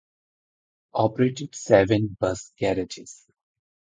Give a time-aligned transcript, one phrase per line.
[0.95, 3.27] Operated seven bus garages.